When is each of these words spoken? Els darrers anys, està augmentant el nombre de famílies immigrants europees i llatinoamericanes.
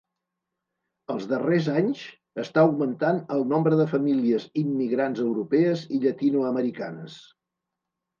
Els 1.15 1.25
darrers 1.33 1.67
anys, 1.73 1.99
està 2.43 2.63
augmentant 2.69 3.19
el 3.35 3.45
nombre 3.51 3.77
de 3.81 3.85
famílies 3.91 4.47
immigrants 4.63 5.21
europees 5.27 5.85
i 5.97 6.01
llatinoamericanes. 6.07 7.19